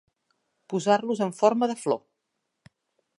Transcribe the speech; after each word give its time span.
Posar-los 0.73 1.21
en 1.27 1.35
forma 1.41 1.71
de 1.73 1.77
flor. 1.83 2.01